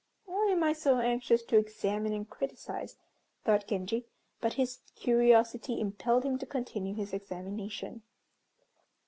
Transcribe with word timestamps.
"Why 0.25 0.47
am 0.51 0.63
I 0.63 0.73
so 0.73 0.97
anxious 0.97 1.43
to 1.43 1.57
examine 1.57 2.11
and 2.11 2.27
criticise?" 2.27 2.97
thought 3.45 3.67
Genji, 3.67 4.07
but 4.39 4.53
his 4.53 4.79
curiosity 4.95 5.79
impelled 5.79 6.23
him 6.23 6.39
to 6.39 6.45
continue 6.47 6.95
his 6.95 7.13
examination. 7.13 8.01